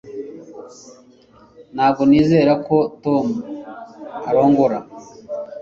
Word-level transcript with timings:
ntabwo 1.75 2.01
nizera 2.09 2.53
ko 2.67 2.77
tom 3.03 3.25
arongora 4.29 4.77